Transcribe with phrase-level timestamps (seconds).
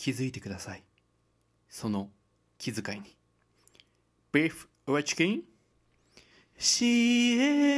[0.00, 0.82] 気づいてください。
[1.68, 2.08] その
[2.56, 3.14] 気遣いに。
[4.32, 5.42] Beef or chicken?
[6.58, 7.69] シエ